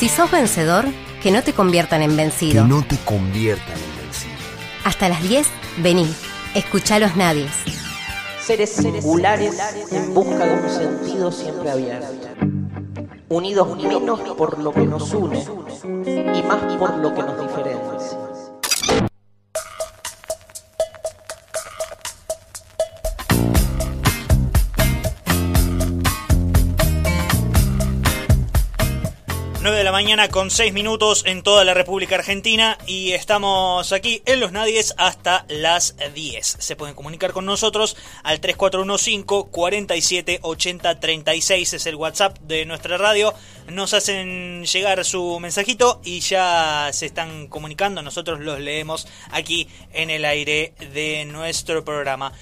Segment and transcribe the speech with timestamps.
[0.00, 0.86] Si sos vencedor,
[1.22, 2.62] que no te conviertan en vencido.
[2.62, 4.32] Que no te conviertan en vencido.
[4.82, 5.46] Hasta las 10,
[5.82, 6.10] vení.
[6.54, 7.50] Escuchá los nadies.
[8.40, 9.60] Seres singulares
[9.92, 12.28] en busca de un sentido siempre abierto.
[13.28, 18.29] Unidos menos por lo que nos une y más por lo que nos diferencia.
[29.62, 34.22] 9 de la mañana con 6 minutos en toda la República Argentina y estamos aquí
[34.24, 36.56] en Los Nadies hasta las 10.
[36.58, 42.96] Se pueden comunicar con nosotros al 3415 47 80 36 es el WhatsApp de nuestra
[42.96, 43.34] radio.
[43.68, 48.00] Nos hacen llegar su mensajito y ya se están comunicando.
[48.00, 52.32] Nosotros los leemos aquí en el aire de nuestro programa.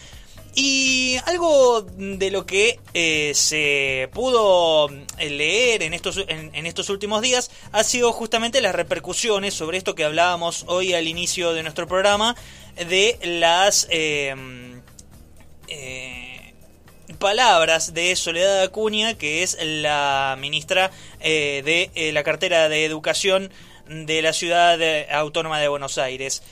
[0.60, 7.22] Y algo de lo que eh, se pudo eh, leer en estos, en, estos últimos
[7.22, 11.86] días ha sido justamente las repercusiones sobre esto que hablábamos hoy al inicio de nuestro
[11.86, 12.34] programa
[12.74, 14.82] de las em,
[15.68, 16.54] eh,
[17.20, 23.52] palabras de Soledad Acuña, que es la ministra de la cartera de Educación
[23.86, 24.76] de la Ciudad
[25.12, 26.42] Autónoma de Buenos Aires.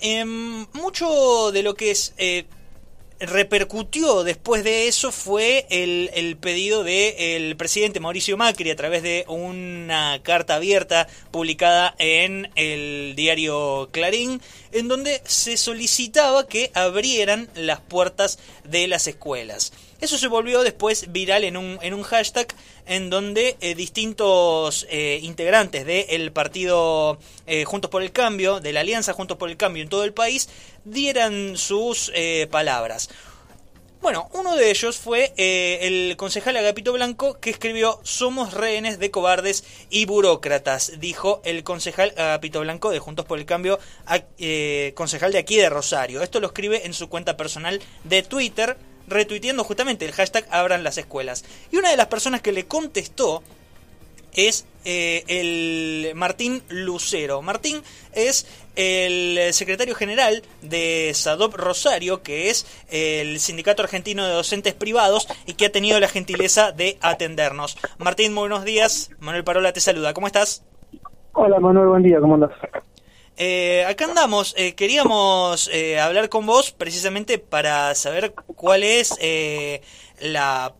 [0.00, 2.12] Em, mucho de lo que es
[3.20, 9.24] repercutió después de eso fue el, el pedido del presidente Mauricio Macri a través de
[9.28, 14.42] una carta abierta publicada en el diario Clarín,
[14.72, 19.72] en donde se solicitaba que abrieran las puertas de las escuelas.
[20.00, 22.48] Eso se volvió después viral en un, en un hashtag
[22.86, 28.80] en donde eh, distintos eh, integrantes del partido eh, Juntos por el Cambio, de la
[28.80, 30.48] Alianza Juntos por el Cambio en todo el país,
[30.84, 32.12] dieran sus
[32.50, 33.08] palabras.
[34.02, 39.64] Bueno, uno de ellos fue el concejal Agapito Blanco que escribió Somos rehenes de cobardes
[39.90, 43.80] y burócratas, dijo el concejal Agapito Blanco de Juntos por el Cambio,
[44.94, 46.22] concejal de aquí de Rosario.
[46.22, 48.76] Esto lo escribe en su cuenta personal de Twitter
[49.08, 51.44] retuiteando justamente el hashtag abran las escuelas.
[51.70, 53.42] Y una de las personas que le contestó
[54.36, 57.42] es eh, el Martín Lucero.
[57.42, 58.46] Martín es
[58.76, 65.54] el secretario general de SADOP Rosario, que es el Sindicato Argentino de Docentes Privados y
[65.54, 67.78] que ha tenido la gentileza de atendernos.
[67.98, 69.10] Martín, buenos días.
[69.18, 70.12] Manuel Parola te saluda.
[70.12, 70.62] ¿Cómo estás?
[71.32, 72.20] Hola Manuel, buen día.
[72.20, 72.52] ¿Cómo andas?
[73.38, 79.82] Eh, acá andamos, eh, queríamos eh, hablar con vos precisamente para saber cuál es eh,
[80.20, 80.74] la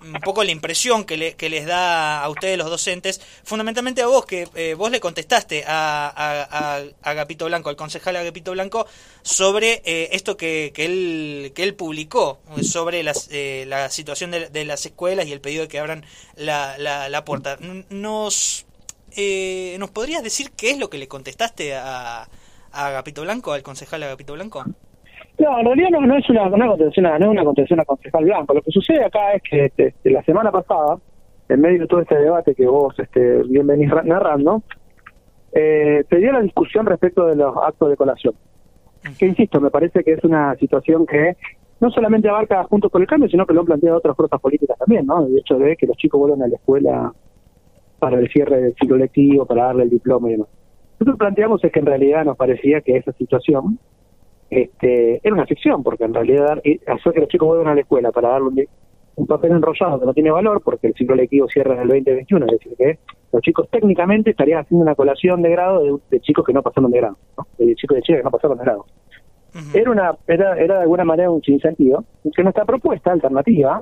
[0.00, 4.26] un poco la impresión que, le, les da a ustedes los docentes, fundamentalmente a vos,
[4.26, 8.86] que vos le contestaste a, a, a, Agapito Blanco, al concejal Agapito Blanco,
[9.22, 9.80] sobre
[10.14, 15.32] esto que, él, que él publicó, sobre las, la situación de, de, las escuelas y
[15.32, 16.04] el pedido de que abran
[16.36, 17.56] la, la, la puerta.
[17.88, 18.66] Nos
[19.16, 22.22] eh, ¿nos podrías decir qué es lo que le contestaste a,
[22.72, 24.64] a Agapito Blanco, al concejal Agapito Blanco?
[25.38, 28.54] No, en realidad no, es una, una contención, no es una contención a concejal Blanco.
[28.54, 30.98] Lo que sucede acá es que este, la semana pasada,
[31.48, 34.62] en medio de todo este debate que vos este, bien venís narrando,
[35.52, 38.34] eh, se dio la discusión respecto de los actos de colación.
[39.18, 41.36] Que insisto, me parece que es una situación que
[41.80, 44.78] no solamente abarca Juntos por el Cambio, sino que lo han planteado otras fuerzas políticas
[44.78, 45.26] también, ¿no?
[45.26, 47.12] El hecho de que los chicos vuelvan a la escuela
[48.04, 50.48] para el cierre del ciclo lectivo, para darle el diploma y demás.
[51.00, 53.78] Nosotros planteamos es que en realidad nos parecía que esa situación
[54.50, 58.12] este, era una ficción, porque en realidad hacer que los chicos vuelvan a la escuela
[58.12, 58.68] para darle
[59.16, 62.44] un, papel enrollado que no tiene valor, porque el ciclo lectivo cierra en el 2021,
[62.44, 62.98] es decir, que
[63.32, 66.98] los chicos técnicamente estarían haciendo una colación de grado de, chicos que no pasaron de
[66.98, 67.46] grado, ¿no?
[67.56, 68.84] de chicos de chicas que no pasaron de grado.
[69.72, 72.04] Era una era, era de alguna manera un sinsentido,
[72.36, 73.80] que nuestra propuesta alternativa,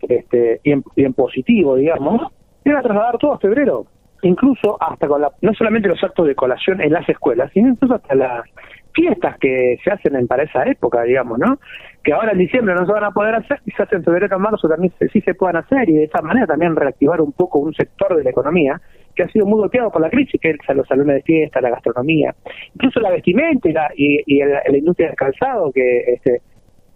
[0.00, 0.72] este, y
[1.02, 2.22] en positivo, digamos,
[2.64, 3.86] iba a trasladar todo a febrero,
[4.22, 7.94] incluso hasta con la, no solamente los actos de colación en las escuelas, sino incluso
[7.94, 8.44] hasta las
[8.92, 11.58] fiestas que se hacen en, para esa época, digamos, ¿no?
[12.02, 14.68] Que ahora en diciembre no se van a poder hacer, quizás en febrero o marzo
[14.68, 18.16] también sí se puedan hacer y de esa manera también reactivar un poco un sector
[18.16, 18.80] de la economía
[19.14, 21.70] que ha sido muy golpeado por la crisis, que es los salones de fiesta, la
[21.70, 22.34] gastronomía,
[22.74, 26.42] incluso la vestimenta y la, y, la, la industria del calzado, que este,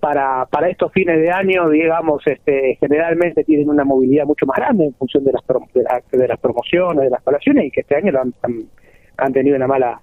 [0.04, 4.84] para, para estos fines de año, digamos, este, generalmente tienen una movilidad mucho más grande
[4.84, 5.42] en función de las,
[6.12, 8.34] de, las promociones, de las colaciones, y que este año han,
[9.16, 9.98] han, tenido una mala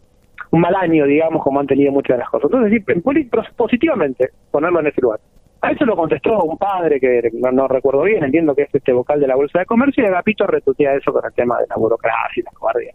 [0.50, 2.50] un mal año, digamos, como han tenido muchas de las cosas.
[2.52, 5.20] Entonces, sí, positivamente, ponerlo en ese lugar.
[5.62, 9.20] A eso lo contestó un padre que no, recuerdo bien, entiendo que es este vocal
[9.20, 12.42] de la Bolsa de Comercio, y Agapito retutea eso con el tema de la burocracia
[12.42, 12.94] y la cobardía.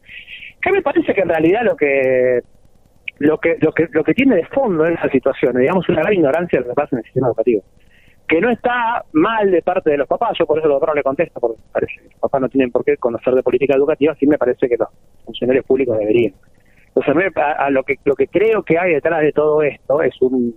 [0.60, 2.40] Que me parece que en realidad lo que
[3.18, 6.14] lo que lo que lo que tiene de fondo en esa situación digamos una gran
[6.14, 7.62] ignorancia de lo que pasa en el sistema educativo
[8.26, 11.38] que no está mal de parte de los papás, yo por eso no le contesto,
[11.38, 14.38] porque parece que los papás no tienen por qué conocer de política educativa, sí me
[14.38, 14.88] parece que los
[15.24, 16.34] funcionarios públicos deberían.
[16.88, 20.56] Entonces, a, lo que lo que creo que hay detrás de todo esto es un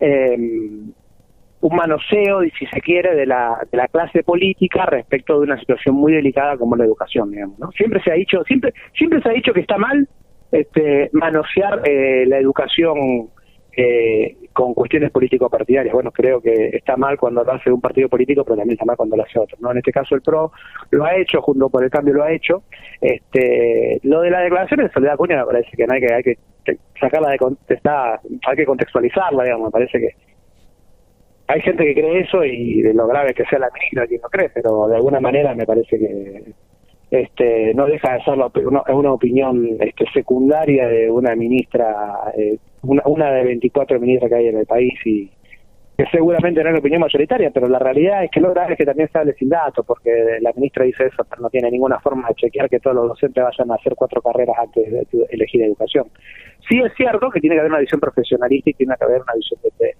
[0.00, 5.58] eh, un manoseo, si se quiere, de la, de la clase política respecto de una
[5.58, 7.70] situación muy delicada como la educación, digamos, ¿no?
[7.70, 10.06] Siempre se ha dicho, siempre siempre se ha dicho que está mal
[10.54, 13.28] este, manosear eh, la educación
[13.76, 15.92] eh, con cuestiones político-partidarias.
[15.92, 18.96] Bueno, creo que está mal cuando lo hace un partido político, pero también está mal
[18.96, 19.56] cuando lo hace otro.
[19.60, 19.72] ¿no?
[19.72, 20.52] En este caso el PRO
[20.90, 22.62] lo ha hecho, junto por el cambio lo ha hecho.
[23.00, 26.22] Este, lo de la declaración de Soledad Cuña me parece que no hay que, hay
[26.22, 26.38] que
[27.00, 30.10] sacarla de contestar, hay que contextualizarla, digamos, me parece que
[31.48, 34.28] hay gente que cree eso y de lo grave que sea la ministra quien no
[34.28, 36.42] cree, pero de alguna manera me parece que
[37.14, 38.34] este, no deja de ser
[38.66, 44.36] una, una opinión este, secundaria de una ministra, eh, una, una de 24 ministras que
[44.36, 45.30] hay en el país y
[45.96, 48.78] que seguramente no es la opinión mayoritaria, pero la realidad es que lo grave es
[48.78, 52.00] que también se hable sin datos, porque la ministra dice eso, pero no tiene ninguna
[52.00, 55.62] forma de chequear que todos los docentes vayan a hacer cuatro carreras antes de elegir
[55.62, 56.06] educación.
[56.68, 59.34] Sí es cierto que tiene que haber una visión profesionalista y tiene que haber una
[59.34, 59.94] visión de,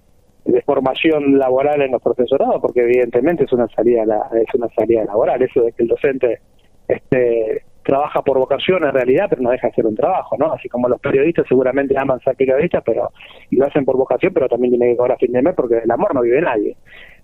[0.65, 4.03] formación laboral en los profesorados, porque evidentemente es una salida
[4.33, 6.39] es una salida laboral, eso de que el docente
[6.87, 10.51] este trabaja por vocación en realidad, pero no deja de ser un trabajo, ¿no?
[10.51, 13.11] Así como los periodistas seguramente aman ser periodistas, pero
[13.51, 15.91] y lo hacen por vocación, pero también tienen que cobrar fin de mes porque el
[15.91, 16.75] amor no vive nadie.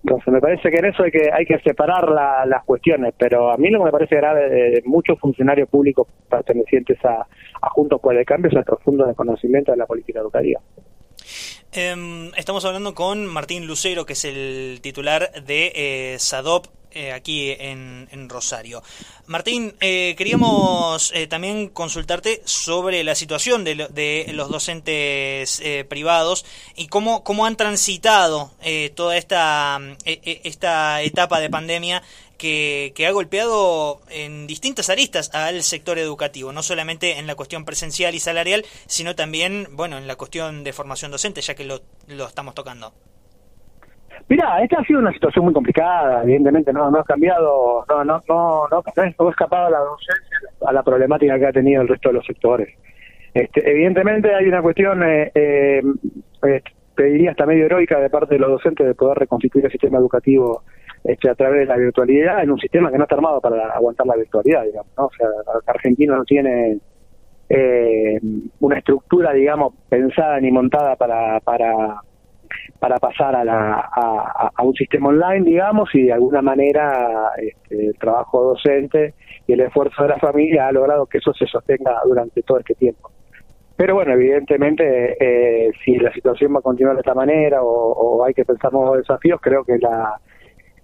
[0.04, 3.58] Entonces me parece que en eso hay que hay que separar las cuestiones, pero a
[3.58, 7.26] mí lo que me parece grave de muchos funcionarios públicos pertenecientes a,
[7.62, 10.62] a Juntos por el Cambio es el profundo desconocimiento de la política educativa.
[11.74, 17.56] Em, estamos hablando con Martín Lucero, que es el titular de eh, SADOP eh, aquí
[17.58, 18.84] en, Rosario.
[19.26, 26.46] Martín, eh, queríamos eh, también consultarte sobre la situación de, de los docentes privados
[26.76, 28.52] y cómo, cómo han transitado
[28.96, 32.04] toda esta, esta etapa de pandemia
[32.38, 37.66] que, que, ha golpeado en distintas aristas al sector educativo, no solamente en la cuestión
[37.66, 41.82] presencial y salarial, sino también, bueno, en la cuestión de formación docente, ya que lo,
[42.08, 42.94] lo estamos tocando.
[44.30, 48.22] Mira, esta ha sido una situación muy complicada, evidentemente no, no ha cambiado, no, no,
[48.28, 48.84] no, no,
[49.18, 52.26] no, escapado a la docencia, a la problemática que ha tenido el resto de los
[52.26, 52.70] sectores.
[53.34, 55.82] Este, evidentemente hay una cuestión, eh, eh,
[56.44, 56.62] eh,
[56.96, 59.98] te diría hasta medio heroica de parte de los docentes de poder reconstituir el sistema
[59.98, 60.64] educativo
[61.04, 64.06] este, a través de la virtualidad en un sistema que no está armado para aguantar
[64.06, 65.06] la virtualidad, digamos, ¿no?
[65.06, 65.28] O sea,
[65.68, 66.80] Argentina no tiene
[67.50, 68.20] eh,
[68.60, 72.02] una estructura, digamos, pensada ni montada para, para
[72.80, 73.90] para pasar a, la,
[74.56, 79.14] a, un sistema online, digamos, y de alguna manera este, el trabajo docente
[79.48, 82.76] y el esfuerzo de la familia ha logrado que eso se sostenga durante todo este
[82.76, 83.12] tiempo.
[83.76, 88.34] Pero bueno, evidentemente, eh, si la situación va a continuar de esta manera o hay
[88.34, 90.20] que pensar nuevos desafíos, creo que la,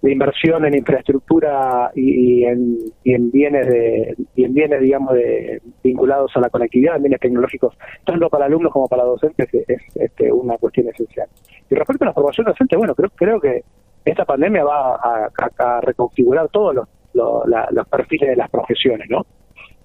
[0.00, 5.60] de inversión en infraestructura y, en, y en bienes de y en bienes digamos de
[5.82, 10.32] vinculados a la conectividad en bienes tecnológicos tanto para alumnos como para docentes es, este,
[10.32, 11.28] una cuestión esencial.
[11.68, 13.62] Y respecto a la formación docente bueno creo creo que
[14.04, 19.26] esta pandemia va a, reconfigurar todos los, los perfiles de las profesiones no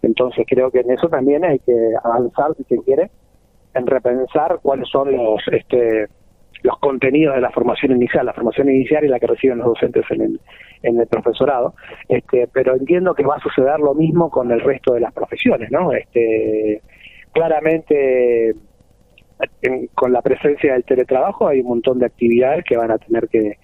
[0.03, 3.09] entonces creo que en eso también hay que avanzar si se quiere
[3.73, 6.07] en repensar cuáles son los este
[6.63, 8.25] los contenidos de la formación inicial.
[8.25, 10.39] La formación inicial es la que reciben los docentes en el,
[10.81, 11.75] en el profesorado,
[12.09, 15.69] este, pero entiendo que va a suceder lo mismo con el resto de las profesiones,
[15.71, 15.91] ¿no?
[15.91, 16.81] Este,
[17.33, 18.55] claramente
[19.93, 23.57] con la presencia del teletrabajo hay un montón de actividades que van a tener que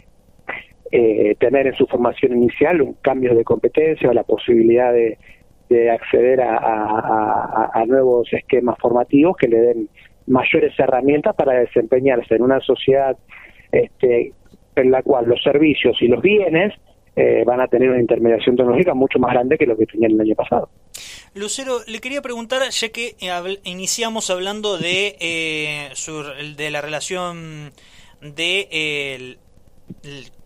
[0.92, 5.20] eh, tener en su formación inicial un cambio de competencia o la posibilidad de,
[5.70, 9.90] de acceder a, nuevos esquemas formativos que le den
[10.30, 13.18] mayores herramientas para desempeñarse en una sociedad
[13.72, 14.34] este,
[14.76, 16.74] en la cual los servicios y los bienes
[17.16, 20.22] eh, van a tener una intermediación tecnológica mucho más grande que lo que tenían el
[20.22, 20.70] año pasado.
[21.34, 23.16] Lucero, le quería preguntar, ya que
[23.64, 25.90] iniciamos hablando de, eh,
[26.56, 27.72] de la relación
[28.22, 29.38] de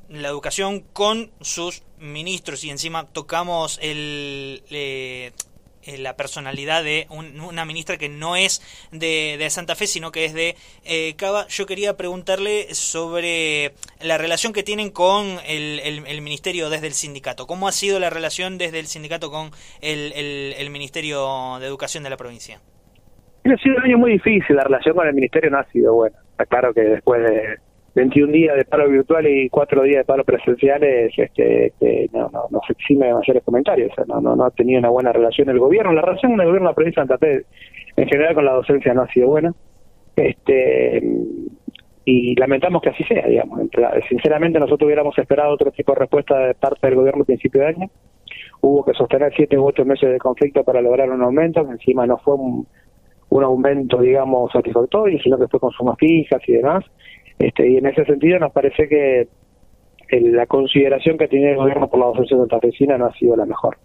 [0.10, 5.32] la educación con sus ministros y encima tocamos el, eh,
[5.86, 8.62] eh, la personalidad de una ministra que no es
[8.92, 11.48] de, Santa Fe, sino que es de eh, Cava.
[11.48, 17.48] Yo quería preguntarle sobre la relación que tienen con el, el, ministerio desde el sindicato.
[17.48, 20.14] ¿Cómo ha sido la relación desde el sindicato con el,
[20.58, 22.62] el Ministerio de Educación de la provincia?
[23.46, 26.18] Ha sido un año muy difícil, la relación con el ministerio no ha sido buena.
[26.32, 27.58] Está claro que después de
[27.96, 32.46] 21 días de paro virtual y 4 días de paro presenciales este, este, no, no,
[32.50, 33.92] no, se exime de mayores comentarios.
[34.08, 35.94] no, no, no ha tenido una buena relación el gobierno.
[35.94, 37.46] La relación del gobierno de la provincia de Santa Fe
[37.96, 39.54] en general con la docencia no ha sido buena.
[40.16, 41.02] Este,
[42.06, 43.60] y lamentamos que así sea, digamos.
[44.10, 47.68] Sinceramente nosotros hubiéramos esperado otro tipo de respuesta de parte del gobierno a principio de
[47.68, 47.90] año.
[48.62, 52.18] Hubo que sostener siete u ocho meses de conflicto para lograr un aumento, encima no
[52.18, 52.68] fue un,
[53.44, 56.86] aumento, digamos, satisfactorio, sino que fue con sumas fijas y demás.
[57.40, 59.28] Este, y en ese sentido nos parece que
[60.10, 63.78] la consideración que tiene el gobierno por la docencia santafesina no ha sido la mejor.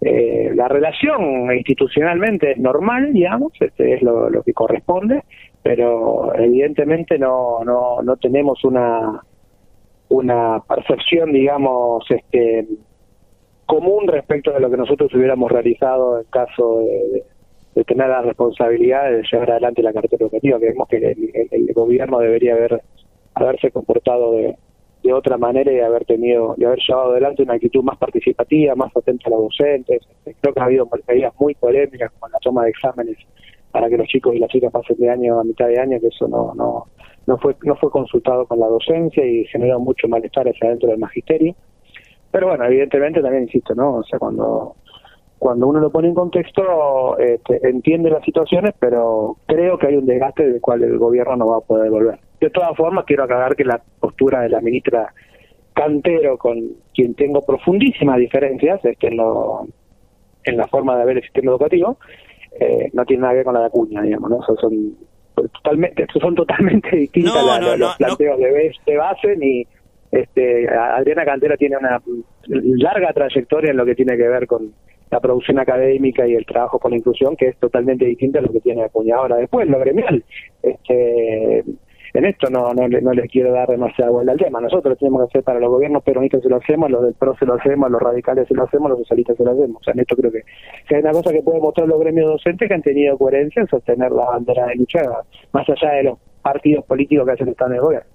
[0.00, 5.22] Eh, la relación institucionalmente es normal, digamos, este es lo, lo que corresponde,
[5.62, 9.22] pero evidentemente no, no, no tenemos una,
[10.08, 12.66] una percepción, digamos, este,
[13.66, 17.22] común respecto de lo que nosotros hubiéramos realizado en caso de,
[17.86, 20.58] tener la responsabilidad de llevar adelante la cartera educativa.
[20.58, 20.96] Creemos que
[21.50, 22.82] el, gobierno debería haber
[23.34, 24.56] haberse comportado de,
[25.02, 28.94] de otra manera y haber tenido y haber llevado adelante una actitud más participativa, más
[28.96, 30.02] atenta a los docentes.
[30.40, 33.16] Creo que ha habido medidas muy polémicas como la toma de exámenes
[33.70, 36.08] para que los chicos y las chicas pasen de año a mitad de año, que
[36.08, 36.86] eso no, no,
[37.26, 40.98] no fue, no fue consultado con la docencia y generó mucho malestar hacia dentro del
[40.98, 41.54] magisterio.
[42.32, 43.96] Pero bueno, evidentemente también insisto, ¿no?
[43.96, 44.74] O sea, cuando
[45.40, 50.04] cuando uno lo pone en contexto, este, entiende las situaciones, pero creo que hay un
[50.04, 52.18] desgaste del cual el gobierno no va a poder volver.
[52.38, 55.14] De todas formas, quiero aclarar que la postura de la ministra
[55.72, 56.60] Cantero, con
[56.94, 59.66] quien tengo profundísimas diferencias este, en, lo,
[60.44, 61.96] en la forma de ver el sistema educativo,
[62.60, 64.42] eh, no tiene nada que ver con la de Acuña, digamos, ¿no?
[64.42, 64.94] son,
[65.34, 69.66] totalmente, son totalmente distintas los planteos de, base ni
[70.12, 71.98] este Adriana Cantera tiene una
[72.46, 74.70] larga trayectoria en lo que tiene que ver con
[75.10, 78.52] la producción académica y el trabajo con la inclusión que es totalmente distinta a lo
[78.52, 80.24] que tiene Acuña ahora después lo gremial
[80.62, 81.64] este
[82.12, 84.60] en esto no, no, no les quiero dar demasiada vuelta al tema.
[84.60, 87.46] Nosotros tenemos que hacer para los gobiernos peronistas se lo hacemos, los del PRO se
[87.46, 89.80] lo hacemos, los radicales se lo hacemos, los socialistas se lo hacemos.
[89.80, 90.42] O sea, en esto creo que,
[90.94, 94.10] hay una cosa que puede mostrar los gremios docentes que han tenido coherencia en sostener
[94.10, 95.02] la bandera de lucha,
[95.52, 98.10] más allá de los partidos políticos que hacen estar en el gobierno.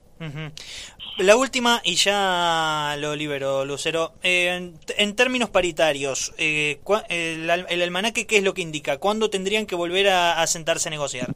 [1.17, 4.11] La última, y ya lo libero, Lucero.
[4.21, 6.79] Eh, en, términos paritarios, eh,
[7.09, 8.97] el, el, almanaque, ¿qué es lo que indica?
[8.97, 11.33] ¿Cuándo tendrían que volver a sentarse a negociar?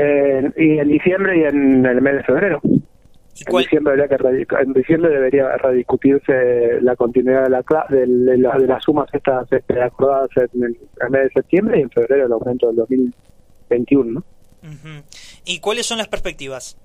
[0.00, 2.60] Eh, y en diciembre y en el mes de febrero.
[2.62, 8.82] En diciembre, debería que en diciembre debería rediscutirse la continuidad de, la, de, de, las
[8.82, 10.76] sumas estas este, acordadas en el,
[11.10, 14.24] mes de septiembre y en febrero el aumento del 2021.
[15.44, 16.76] ¿Y cuáles son las perspectivas?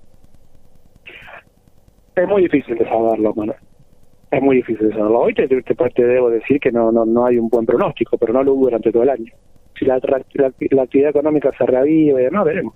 [2.16, 3.54] Es muy difícil de saberlo, mano.
[4.30, 5.20] Es muy difícil de saberlo.
[5.20, 8.32] Hoy te, te, te, debo decir que no, no, no hay un buen pronóstico, pero
[8.32, 9.32] no lo hubo durante todo el año
[9.78, 12.74] si la, la, actividad económica se reaviva y demás, veremos.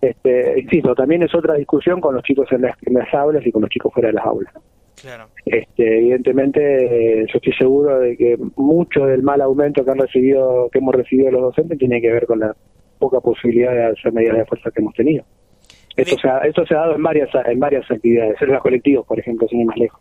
[0.00, 3.70] Este, insisto, también es otra discusión con los chicos en las, aulas y con los
[3.70, 4.52] chicos fuera de las aulas.
[5.00, 5.26] Claro.
[5.44, 10.78] Este, evidentemente, yo estoy seguro de que mucho del mal aumento que han recibido, que
[10.78, 12.54] hemos recibido los docentes, tiene que ver con la
[12.98, 15.24] poca posibilidad de hacer medidas de fuerza que hemos tenido.
[15.96, 19.06] Esto, se ha, esto se ha dado en varias en varias actividades, en los colectivos,
[19.06, 20.00] por ejemplo, sin ir más lejos.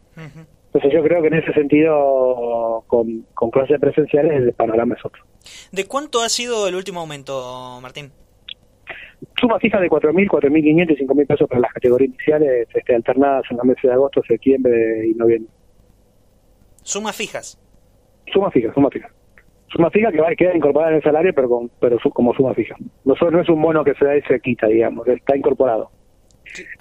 [0.75, 5.23] Entonces yo creo que en ese sentido, con, con clases presenciales, el panorama es otro.
[5.71, 8.11] ¿De cuánto ha sido el último aumento, Martín?
[9.39, 13.57] Suma fija de 4.000, 4.500 y 5.000 pesos para las categorías iniciales, este, alternadas en
[13.57, 15.51] los meses de agosto, septiembre y noviembre.
[16.83, 17.57] ¿Sumas fijas?
[18.31, 19.09] Suma fija, suma fija.
[19.75, 22.53] Suma fija que va a quedar incorporada en el salario, pero, con, pero como suma
[22.53, 22.75] fija.
[23.03, 25.91] No, no es un bono que se da y se quita, digamos, está incorporado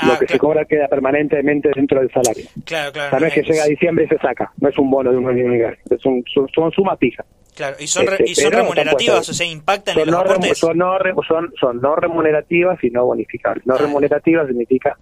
[0.05, 2.45] lo ah, que se cobra queda permanentemente dentro del salario.
[2.65, 3.21] Claro, claro.
[3.21, 5.29] no, es que llega a diciembre y se saca, no es un bono de un
[5.29, 7.27] año es un, son, son sumas fijas.
[7.55, 10.59] Claro, y son, y son remunerativas, o sea, impactan en los no aportes.
[10.59, 10.97] Son no,
[11.27, 13.65] son, son no remunerativas y no bonificables.
[13.67, 13.79] No ah.
[13.79, 14.99] remunerativas significa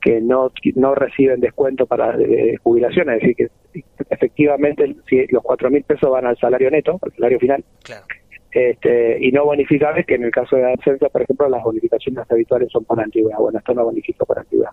[0.00, 3.48] que no no reciben descuento para de, jubilación, es decir, que
[4.10, 8.04] efectivamente si los cuatro mil pesos van al salario neto, al salario final, claro
[8.52, 12.68] este, y no bonificables, que en el caso de la por ejemplo, las bonificaciones habituales
[12.72, 13.38] son por antigüedad.
[13.38, 14.72] Bueno, esto no bonifica por antigüedad.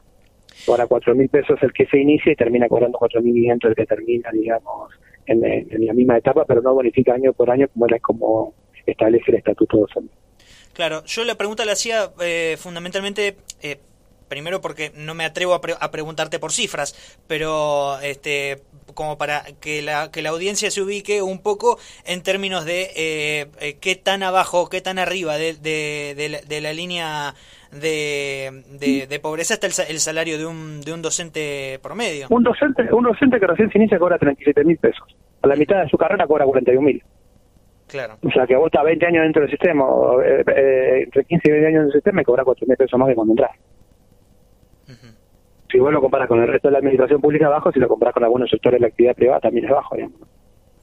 [0.68, 3.86] Ahora, cuatro mil pesos el que se inicia y termina cobrando cuatro mil el que
[3.86, 4.92] termina, digamos,
[5.28, 5.42] en,
[5.86, 8.54] la misma etapa, pero no bonifica año por año como era como
[8.86, 10.14] establece el estatuto docente.
[10.74, 13.78] Claro, yo la pregunta la hacía eh, fundamentalmente eh,
[14.28, 16.96] primero porque no me atrevo a, preguntarte por cifras,
[17.28, 18.62] pero este
[18.94, 23.48] como para que la, que la audiencia se ubique un poco en términos de eh,
[23.60, 27.34] eh, qué tan abajo, qué tan arriba de, de, la, línea
[27.72, 28.64] de,
[29.08, 32.28] de, pobreza está el, salario de un, de un docente promedio.
[32.30, 35.16] Un docente un docente que recién se inicia cobra 37 mil pesos.
[35.42, 37.04] A la mitad de su carrera cobra 41 mil.
[37.88, 38.18] Claro.
[38.22, 39.86] O sea, que vos estás 20 años dentro del sistema,
[40.26, 43.08] eh, entre 15 y 20 años en el sistema y cobra 4 mil pesos más
[43.10, 43.52] que cuando entras
[45.70, 48.14] si vos lo comparas con el resto de la administración pública, bajo, si lo comparas
[48.14, 50.22] con algunos sectores de la actividad privada, también es bajo, digamos.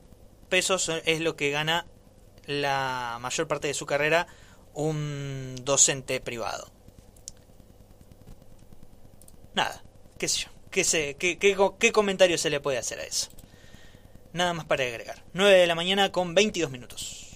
[0.49, 1.85] pesos es lo que gana
[2.49, 4.27] la mayor parte de su carrera
[4.73, 6.71] un docente privado.
[9.53, 9.83] Nada,
[10.17, 13.29] qué sé qué, sé, qué, qué, comentario se le puede hacer a eso.
[14.33, 15.23] Nada más para agregar.
[15.33, 17.28] 9 de la mañana con 22 minutos.